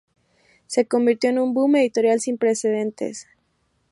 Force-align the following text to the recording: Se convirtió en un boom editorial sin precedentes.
Se 0.65 0.87
convirtió 0.87 1.29
en 1.29 1.37
un 1.37 1.53
boom 1.53 1.75
editorial 1.75 2.19
sin 2.19 2.39
precedentes. 2.39 3.27